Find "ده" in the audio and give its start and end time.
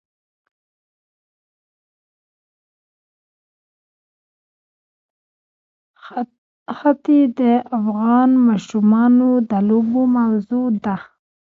10.85-10.95